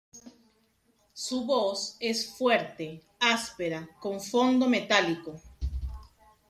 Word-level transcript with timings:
Su 1.13 1.45
voz 1.45 1.95
es 1.99 2.35
fuerte, 2.35 3.03
áspera, 3.19 3.87
con 3.99 4.19
fondo 4.19 4.67
metálico. 4.67 5.39